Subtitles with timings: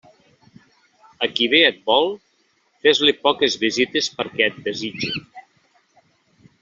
[1.25, 2.09] A qui bé et vol,
[2.87, 5.13] fes-li poques visites perquè et desitge.